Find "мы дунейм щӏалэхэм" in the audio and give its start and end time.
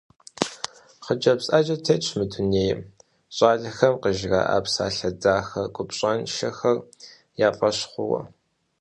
2.17-3.93